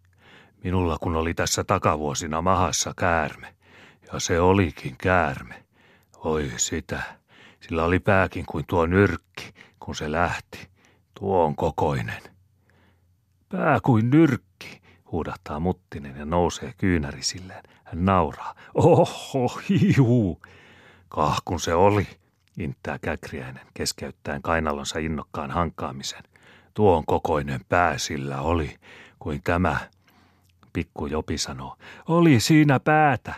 [0.65, 3.55] Minulla kun oli tässä takavuosina mahassa käärme.
[4.13, 5.65] Ja se olikin käärme.
[6.17, 7.03] Oi sitä.
[7.61, 10.69] Sillä oli pääkin kuin tuo nyrkki, kun se lähti.
[11.21, 12.23] Tuo on kokoinen.
[13.49, 17.63] Pää kuin nyrkki, huudahtaa Muttinen ja nousee kyynärisilleen.
[17.85, 18.55] Hän nauraa.
[18.75, 20.41] Oho, hiu.
[21.15, 22.07] Kahkun se oli,
[22.59, 26.23] inttää Käkriäinen keskeyttäen kainalonsa innokkaan hankkaamisen.
[26.75, 28.77] Tuon kokoinen pää sillä oli,
[29.19, 29.77] kuin tämä.
[30.73, 31.77] Pikku Jopi sanoo,
[32.09, 33.35] oli siinä päätä.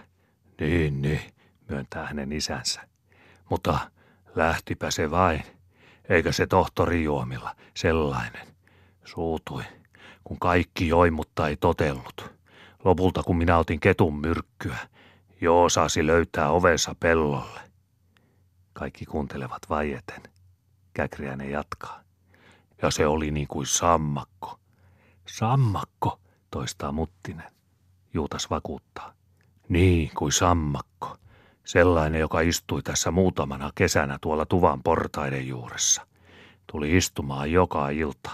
[0.60, 1.20] Niin, niin,
[1.68, 2.80] myöntää hänen isänsä.
[3.50, 3.78] Mutta
[4.34, 5.42] lähtipä se vain,
[6.08, 8.46] eikä se tohtori juomilla sellainen.
[9.04, 9.62] Suutui,
[10.24, 12.34] kun kaikki joi, mutta ei totellut.
[12.84, 14.78] Lopulta, kun minä otin ketun myrkkyä,
[15.44, 17.60] jo osasi löytää ovensa pellolle.
[18.72, 20.22] Kaikki kuuntelevat vaieten.
[20.94, 22.00] Käkriäinen jatkaa.
[22.82, 24.58] Ja se oli niin kuin sammakko.
[25.28, 27.52] Sammakko, toistaa Muttinen.
[28.14, 29.14] Juutas vakuuttaa.
[29.68, 31.16] Niin kuin sammakko.
[31.64, 36.06] Sellainen, joka istui tässä muutamana kesänä tuolla tuvan portaiden juuressa.
[36.72, 38.30] Tuli istumaan joka ilta.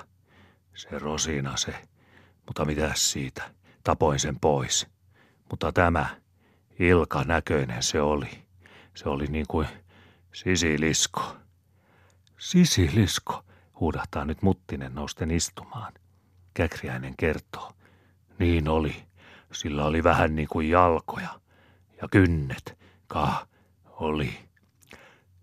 [0.74, 1.74] Se rosina se.
[2.46, 3.50] Mutta mitäs siitä?
[3.84, 4.86] Tapoin sen pois.
[5.50, 6.19] Mutta tämä,
[6.80, 8.30] Ilka näköinen se oli.
[8.96, 9.66] Se oli niin kuin
[10.32, 11.36] sisilisko.
[12.38, 13.44] Sisilisko,
[13.80, 15.92] huudahtaa nyt Muttinen nousten istumaan.
[16.54, 17.72] Käkriäinen kertoo.
[18.38, 18.96] Niin oli.
[19.52, 21.40] Sillä oli vähän niin kuin jalkoja.
[22.02, 22.78] Ja kynnet.
[23.06, 23.46] Ka,
[23.84, 24.38] oli.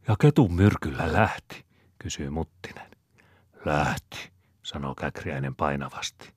[0.07, 1.65] Ja ketun myrkyllä lähti,
[1.99, 2.91] kysyy Muttinen.
[3.65, 4.31] Lähti,
[4.63, 6.33] sanoo Käkriäinen painavasti.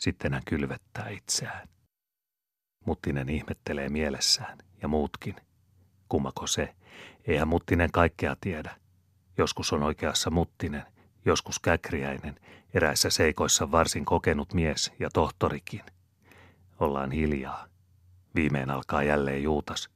[0.00, 1.68] Sitten hän kylvettää itseään.
[2.84, 5.36] Muttinen ihmettelee mielessään ja muutkin.
[6.08, 6.74] Kummako se?
[7.26, 8.76] Eihän Muttinen kaikkea tiedä.
[9.38, 10.82] Joskus on oikeassa Muttinen,
[11.24, 12.40] joskus Käkriäinen,
[12.74, 15.82] eräissä seikoissa varsin kokenut mies ja tohtorikin.
[16.80, 17.66] Ollaan hiljaa.
[18.34, 19.90] Viimein alkaa jälleen Juutas.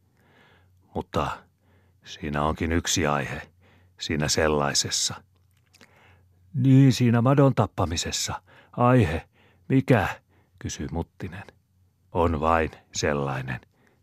[0.94, 1.30] Mutta
[2.04, 3.42] siinä onkin yksi aihe,
[4.00, 5.14] siinä sellaisessa.
[6.54, 8.42] Niin siinä madon tappamisessa.
[8.72, 9.28] Aihe,
[9.68, 10.08] mikä,
[10.58, 11.57] kysyy Muttinen.
[12.12, 13.60] On vain sellainen,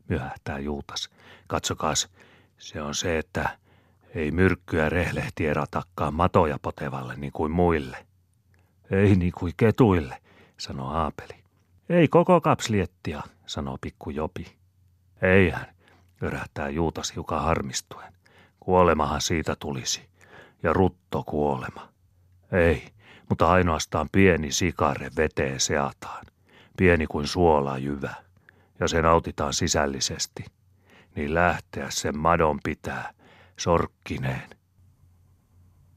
[0.09, 1.09] myöhähtää Juutas.
[1.47, 2.09] Katsokaas,
[2.57, 3.57] se on se, että
[4.15, 8.05] ei myrkkyä rehlehti eratakaan matoja potevalle niin kuin muille.
[8.91, 10.21] Ei niin kuin ketuille,
[10.57, 11.43] sanoo Aapeli.
[11.89, 14.57] Ei koko kapsliettia, sanoo pikku Jopi.
[15.21, 15.75] Eihän,
[16.23, 18.13] örähtää Juutas hiukan harmistuen.
[18.59, 20.09] Kuolemahan siitä tulisi.
[20.63, 21.89] Ja rutto kuolema.
[22.51, 22.87] Ei,
[23.29, 26.25] mutta ainoastaan pieni sikare veteen seataan.
[26.77, 28.13] Pieni kuin suolajyvä.
[28.79, 30.45] Ja se nautitaan sisällisesti.
[31.15, 33.13] Niin lähteä sen madon pitää,
[33.59, 34.49] sorkkineen.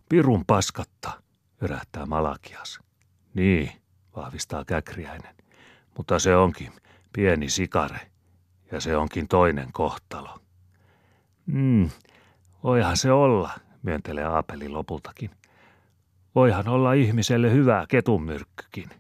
[0.09, 1.23] Pirun paskatta,
[1.61, 2.81] yrähtää Malakias.
[3.35, 3.73] Niin,
[4.17, 5.35] vahvistaa Käkriäinen.
[5.97, 6.73] Mutta se onkin
[7.13, 8.11] pieni sikare,
[8.73, 10.39] ja se onkin toinen kohtalo.
[11.47, 11.91] Mm,
[12.65, 13.51] voihan se olla,
[13.83, 15.31] myöntelee Aapeli lopultakin.
[16.35, 18.91] Voihan olla ihmiselle hyvä ketunmyrkkykin.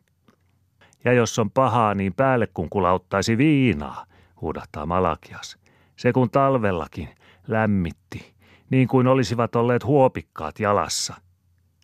[1.05, 4.07] Ja jos on pahaa, niin päälle kun kulauttaisi viinaa,
[4.41, 5.59] huudahtaa Malakias.
[5.97, 7.09] Se kun talvellakin
[7.47, 8.35] lämmitti,
[8.71, 11.15] niin kuin olisivat olleet huopikkaat jalassa.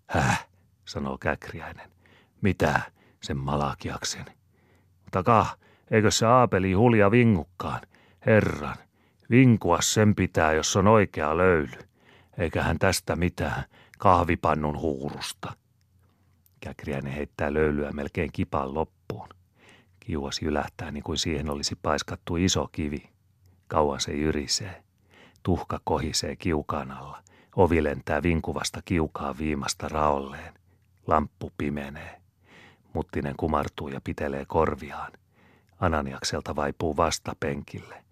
[0.07, 0.48] Häh,
[0.85, 1.90] sanoo Käkriäinen.
[2.40, 2.81] Mitä,
[3.22, 4.24] sen Malakiaksen?
[5.11, 5.55] Takaa,
[5.90, 7.81] eikö se Aapeli hulja vingukkaan?
[8.27, 8.77] Herran,
[9.31, 11.79] vinkua sen pitää, jos on oikea löyly.
[12.38, 13.64] Eikä hän tästä mitään
[13.98, 15.53] kahvipannun huurusta.
[16.61, 18.93] Käkriäinen heittää löylyä melkein kipan loppuun.
[20.00, 23.10] Kiuas jylähtää niin kuin siihen olisi paiskattu iso kivi.
[23.68, 24.82] Kauan se jyrisee.
[25.42, 27.22] Tuhka kohisee kiukaan alla.
[27.56, 30.54] Ovi lentää vinkuvasta kiukaa viimasta raolleen.
[31.06, 32.20] Lamppu pimenee.
[32.92, 35.12] Muttinen kumartuu ja pitelee korviaan.
[35.80, 38.04] Ananiakselta vaipuu vasta penkille.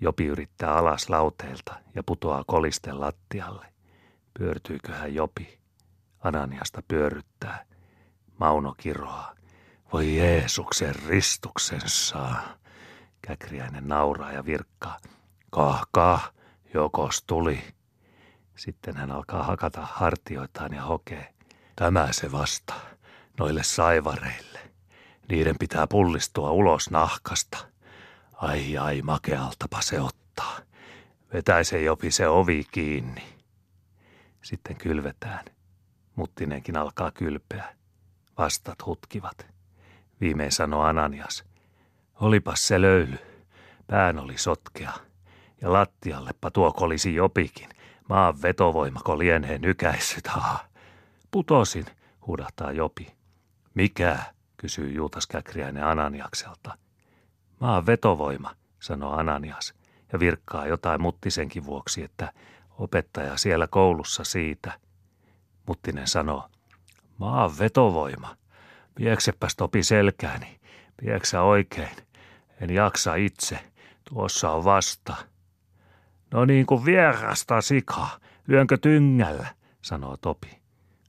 [0.00, 3.66] Jopi yrittää alas lauteelta ja putoaa kolisten lattialle.
[4.38, 5.58] Pyörtyykö hän Jopi?
[6.20, 7.64] Ananiasta pyörryttää.
[8.40, 9.39] Mauno kiroaa.
[9.92, 12.54] Voi Jeesuksen ristuksen saa.
[13.22, 14.98] Käkriäinen nauraa ja virkkaa.
[15.50, 16.32] Kah, kah,
[16.74, 17.62] jokos tuli.
[18.56, 21.34] Sitten hän alkaa hakata hartioitaan ja hokee.
[21.76, 22.74] Tämä se vasta,
[23.38, 24.58] noille saivareille.
[25.28, 27.58] Niiden pitää pullistua ulos nahkasta.
[28.32, 30.58] Ai ai, makealtapa se ottaa.
[31.32, 33.22] Vetäise jopi se ovi kiinni.
[34.42, 35.44] Sitten kylvetään.
[36.16, 37.76] Muttinenkin alkaa kylpeä.
[38.38, 39.49] Vastat hutkivat.
[40.20, 41.44] Viimein sanoi Ananias.
[42.14, 43.18] Olipas se löyly.
[43.86, 44.92] Pään oli sotkea.
[45.60, 47.68] Ja lattiallepa tuo kolisi jopikin.
[48.08, 50.26] Maan vetovoimako lienee nykäissyt.
[50.26, 50.64] Ha.
[51.30, 51.86] Putosin,
[52.26, 53.12] huudahtaa Jopi.
[53.74, 54.18] Mikä?
[54.56, 56.78] kysyy Juutas Käkriäinen Ananiakselta.
[57.60, 59.74] Maan vetovoima, sanoo Ananias
[60.12, 62.32] ja virkkaa jotain Muttisenkin vuoksi, että
[62.78, 64.72] opettaja siellä koulussa siitä.
[65.66, 66.48] Muttinen sanoo,
[67.18, 68.36] maan vetovoima.
[69.00, 70.60] Pieksepäs topi selkääni,
[70.96, 71.96] pieksä oikein.
[72.60, 73.58] En jaksa itse,
[74.08, 75.16] tuossa on vasta.
[76.30, 79.46] No niin kuin vierasta sikaa, lyönkö tyngällä,
[79.82, 80.60] sanoo Topi.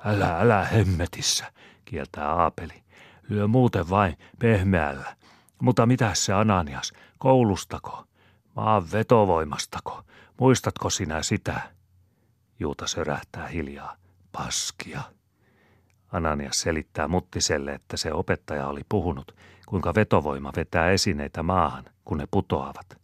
[0.06, 1.54] Älä, älä hemmetissä,
[1.86, 2.84] kieltää Aapeli.
[3.30, 5.16] Lyö muuten vain pehmeällä.
[5.62, 8.06] Mutta mitä se Ananias, koulustako?
[8.56, 10.04] Maan vetovoimastako?
[10.40, 11.62] Muistatko sinä sitä?
[12.60, 13.96] Juuta sörähtää hiljaa.
[14.32, 15.02] Paskia.
[16.12, 22.28] Ananias selittää Muttiselle, että se opettaja oli puhunut, kuinka vetovoima vetää esineitä maahan, kun ne
[22.32, 23.02] putoavat.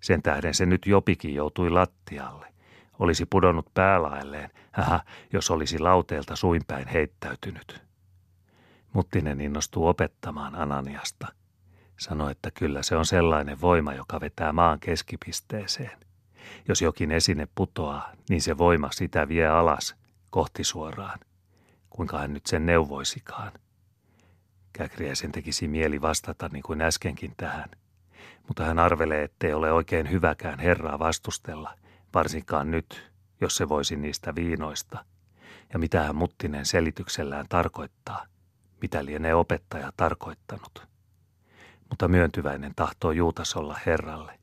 [0.00, 2.46] Sen tähden se nyt jopikin joutui lattialle.
[2.98, 5.00] Olisi pudonnut päälaelleen, hähä,
[5.32, 7.82] jos olisi lauteelta suinpäin heittäytynyt.
[8.92, 11.26] Muttinen innostuu opettamaan Ananiasta.
[11.98, 15.98] Sanoi, että kyllä se on sellainen voima, joka vetää maan keskipisteeseen.
[16.68, 19.96] Jos jokin esine putoaa, niin se voima sitä vie alas,
[20.30, 21.18] kohti suoraan.
[21.96, 23.52] Kuinka hän nyt sen neuvoisikaan.
[24.72, 27.70] Käkriäisen tekisi mieli vastata niin kuin äskenkin tähän.
[28.48, 31.78] Mutta hän arvelee, ettei ole oikein hyväkään Herraa vastustella,
[32.14, 35.04] varsinkaan nyt, jos se voisi niistä viinoista.
[35.72, 38.26] Ja mitä hän Muttinen selityksellään tarkoittaa–
[38.82, 40.86] mitä lienee opettaja tarkoittanut.
[41.90, 44.38] Mutta myöntyväinen tahtoo Juutas olla Herralle.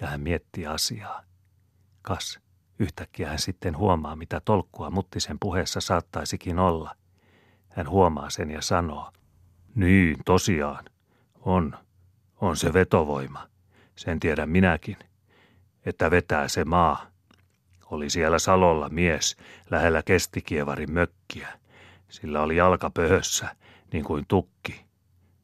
[0.00, 1.22] Ja hän miettii asiaa.
[2.02, 2.40] Kas,
[2.78, 6.96] yhtäkkiä hän sitten huomaa, mitä tolkkua Muttisen puheessa saattaisikin olla.
[7.68, 9.12] Hän huomaa sen ja sanoo,
[9.74, 10.84] niin tosiaan,
[11.40, 11.78] on,
[12.40, 13.48] on se vetovoima.
[13.96, 14.96] Sen tiedän minäkin,
[15.86, 17.06] että vetää se maa.
[17.90, 19.36] Oli siellä Salolla mies
[19.70, 21.48] lähellä Kestikievarin mökkiä–
[22.08, 23.56] sillä oli jalka pöhössä,
[23.92, 24.86] niin kuin tukki.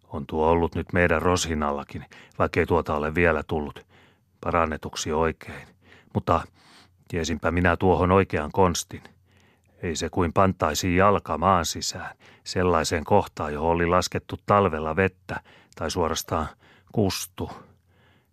[0.09, 2.05] On tuo ollut nyt meidän Rosinallakin,
[2.39, 3.87] vaikkei tuota ole vielä tullut
[4.41, 5.69] parannetuksi oikein.
[6.15, 6.41] Mutta
[7.13, 9.03] tiesinpä minä tuohon oikean konstin.
[9.83, 15.41] Ei se kuin pantaisi jalka maan sisään, sellaiseen kohtaan, johon oli laskettu talvella vettä
[15.77, 16.49] tai suorastaan
[16.93, 17.51] kustu.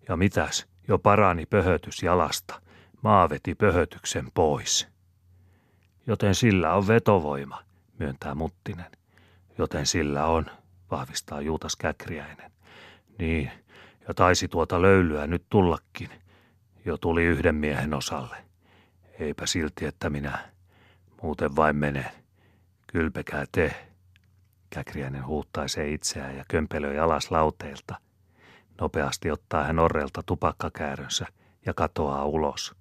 [0.08, 2.62] Ja mitäs, jo parani pöhötys jalasta.
[3.02, 4.88] Maa veti pöhötyksen pois.
[6.08, 7.64] Joten sillä on vetovoima–
[8.00, 8.92] myöntää Muttinen.
[9.58, 10.46] Joten sillä on,
[10.92, 12.52] vahvistaa Juutas Käkriäinen.
[13.18, 13.52] Niin,
[14.08, 16.10] ja taisi tuota löylyä nyt tullakin.
[16.86, 18.49] Jo tuli yhden miehen osalle.
[19.20, 20.50] Eipä silti, että minä
[21.22, 22.12] muuten vain menen.
[22.88, 23.88] Kylpekää te.
[24.70, 27.96] Käkriäinen huuttaisee itseään ja kömpelöi alas lauteilta.
[28.82, 31.26] Nopeasti ottaa hän orrelta tupakkakäärönsä
[31.66, 32.76] ja katoaa ulos.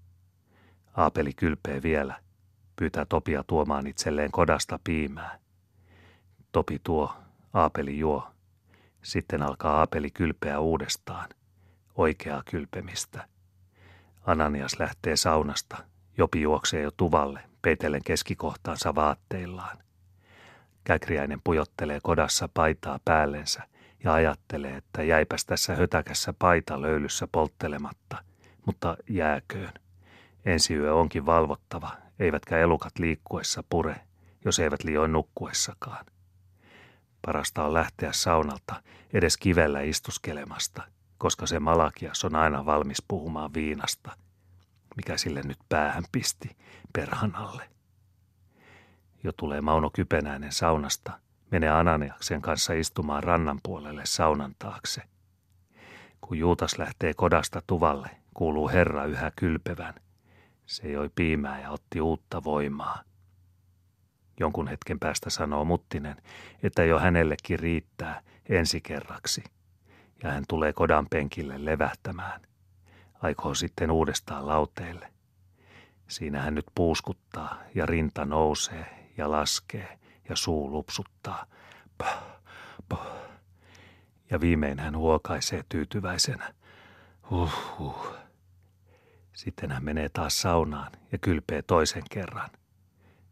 [0.97, 2.21] Aapeli kylpee vielä.
[2.77, 5.39] Pyytää Topia tuomaan itselleen kodasta piimää.
[6.53, 7.15] Topi tuo,
[7.55, 8.29] Aapeli juo.
[9.03, 11.29] Sitten alkaa Aapeli kylpeä uudestaan.
[11.95, 13.29] Oikeaa kylpemistä.
[14.27, 15.77] Ananias lähtee saunasta.
[16.19, 19.79] Jopi juoksee jo tuvalle, peitellen keskikohtaansa vaatteillaan.
[20.85, 23.63] Käkriäinen pujottelee kodassa paitaa päällensä
[24.05, 28.17] ja ajattelee, että jäipäs tässä hötäkässä paita löylyssä polttelematta,
[28.67, 29.73] mutta jääköön.
[30.45, 33.97] Ensi yö onkin valvottava, eivätkä elukat liikkuessa pure,
[34.45, 36.07] jos eivät liioin nukkuessakaan.
[37.27, 40.83] Parasta on lähteä saunalta edes kivellä istuskelemasta,
[41.19, 44.17] koska se malakias on aina valmis puhumaan viinasta,
[44.97, 46.57] mikä sille nyt päähän pisti
[46.93, 47.71] perhanalle.
[49.25, 51.21] Jo tulee Mauno Kypenäinen saunasta,
[51.51, 55.03] menee Ananiaksen kanssa istumaan rannan puolelle saunan taakse.
[56.21, 59.95] Kun Juutas lähtee kodasta tuvalle, kuuluu Herra yhä kylpevän.
[60.67, 63.03] Se joi piimää ja otti uutta voimaa.
[64.41, 66.17] Jonkun hetken päästä sanoo Muttinen,
[66.63, 69.45] että jo hänellekin riittää ensi kerraksi.
[70.23, 72.48] Ja hän tulee kodan penkille levähtämään.
[73.23, 75.13] Aikoo sitten uudestaan lauteille.
[76.09, 81.47] Siinä hän nyt puuskuttaa ja rinta nousee ja laskee ja suu lupsuttaa.
[81.99, 82.23] Pah,
[82.89, 83.07] pah.
[84.31, 86.55] Ja viimein hän huokaisee tyytyväisenä.
[87.31, 88.15] Uhuh.
[89.33, 92.51] Sitten hän menee taas saunaan ja kylpee toisen kerran.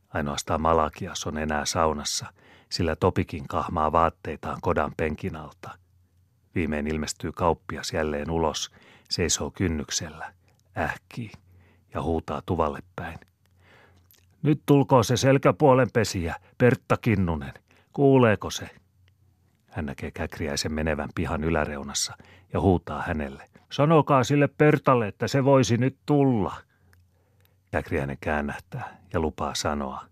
[0.08, 2.26] Ainoastaan Malakias on enää saunassa,
[2.68, 5.78] sillä Topikin kahmaa vaatteitaan kodan penkin alta.
[6.54, 8.70] Viimein ilmestyy kauppias jälleen ulos,
[9.10, 10.32] seisoo kynnyksellä,
[10.78, 11.32] ähkii
[11.94, 13.18] ja huutaa tuvalle päin.
[14.42, 17.54] Nyt tulkoo se selkäpuolen pesiä, Pertta Kinnunen.
[17.92, 18.70] Kuuleeko se?
[19.66, 22.16] Hän näkee Käkriäisen menevän pihan yläreunassa
[22.52, 23.48] ja huutaa hänelle.
[23.72, 26.54] Sanokaa sille Pertalle, että se voisi nyt tulla.
[27.70, 30.04] Käkriäinen käännähtää ja lupaa sanoa.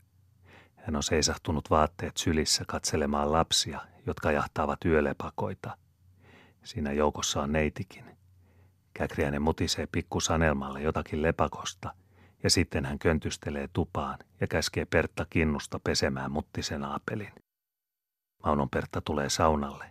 [0.77, 5.77] Hän on seisahtunut vaatteet sylissä katselemaan lapsia, jotka jahtaavat yölepakoita.
[6.65, 8.14] Siinä joukossa on neitikin.
[8.95, 11.95] Käkriäinen mutisee pikku Sanelmalle jotakin lepakosta
[12.43, 17.33] ja sitten hän köntystelee tupaan ja käskee Pertta Kinnusta pesemään muttisen aapelin.
[18.45, 19.85] Maunon Pertta tulee saunalle.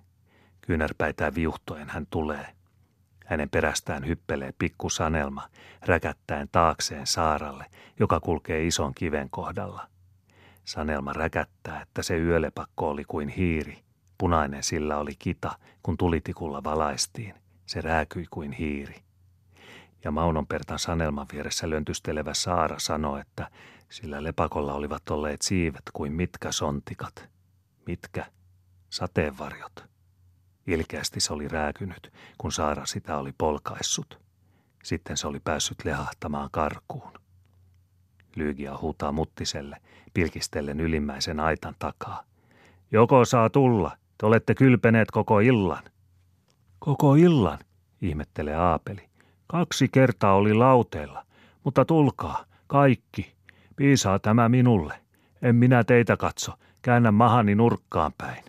[0.61, 2.47] Kyynärpäitään viuhtoen hän tulee–
[3.25, 5.49] hänen perästään hyppelee pikku Sanelma,
[5.85, 7.65] räkättäen taakseen Saaralle,
[7.99, 9.87] joka kulkee ison kiven kohdalla.
[10.65, 13.83] Sanelma räkättää, että se yölepakko oli kuin hiiri.
[14.17, 15.51] Punainen sillä oli kita,
[15.83, 17.33] kun tulitikulla valaistiin.
[17.65, 19.03] Se rääkyi kuin hiiri.
[20.03, 23.49] Ja Maunonpertan Sanelman vieressä löntystelevä Saara sanoi, että
[23.89, 27.29] sillä lepakolla olivat olleet siivet kuin mitkä sontikat.
[27.87, 28.25] Mitkä?
[28.89, 29.85] Sateenvarjot.
[30.67, 34.19] Ilkeästi se oli rääkynyt, kun Saara sitä oli polkaissut.
[34.83, 37.13] Sitten se oli päässyt lehahtamaan karkuun.
[38.35, 39.77] Lyygia huutaa muttiselle,
[40.13, 42.23] pilkistellen ylimmäisen aitan takaa.
[42.91, 45.83] Joko saa tulla, te olette kylpeneet koko illan.
[46.83, 47.59] Koko illan,
[48.01, 49.09] ihmettelee Aapeli.
[49.47, 51.25] Kaksi kertaa oli lauteella,
[51.63, 53.35] mutta tulkaa, kaikki.
[53.75, 54.99] Piisaa tämä minulle.
[55.41, 58.43] En minä teitä katso, käännän mahani nurkkaan päin.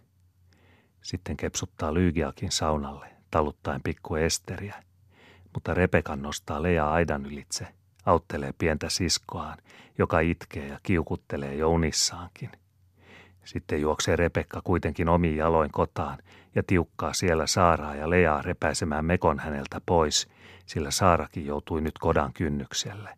[1.03, 4.83] Sitten kepsuttaa Lyygiakin saunalle, taluttaen pikku Esteriä.
[5.55, 7.67] Mutta Repekan nostaa Lea aidan ylitse,
[8.07, 9.59] auttelee pientä siskoaan,
[9.99, 12.51] joka itkee ja kiukuttelee jo unissaankin.
[13.45, 16.19] Sitten juoksee Rebekka kuitenkin omiin jaloin kotaan
[16.55, 20.29] ja tiukkaa siellä Saaraa ja Leaa repäisemään mekon häneltä pois,
[20.67, 23.11] sillä Saarakin joutui nyt kodan kynnykselle.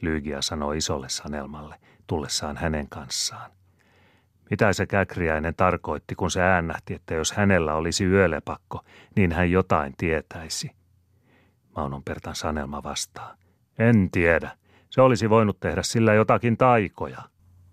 [0.00, 1.74] Lyygia sanoi isolle Sanelmalle,
[2.06, 3.50] tullessaan hänen kanssaan.
[4.50, 8.84] Mitä se käkriäinen tarkoitti, kun se äännähti, että jos hänellä olisi yölepakko,
[9.16, 10.70] niin hän jotain tietäisi.
[11.76, 13.34] Maunon Pertan sanelma vastaa.
[13.78, 14.50] En tiedä.
[14.90, 17.22] Se olisi voinut tehdä sillä jotakin taikoja.